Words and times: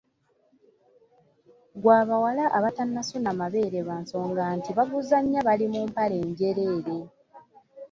Gwa 1.81 1.99
bawala 2.07 2.43
abatannasuna 2.57 3.29
mabeere 3.39 3.79
lwa 3.85 3.97
nsonga 4.03 4.43
nti 4.57 4.71
baguzannya 4.77 5.39
bali 5.47 5.65
mu 5.73 5.81
mpale 5.89 6.17
njereere. 6.29 6.97